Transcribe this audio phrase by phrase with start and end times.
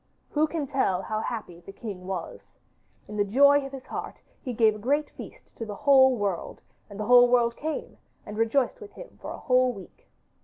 [0.31, 2.57] Who can tell how happy the king was?
[3.07, 6.59] In the joy of his heart he gave a great feast to the whole world,
[6.89, 10.07] and the whole world came and rejoiced with him for a whole week.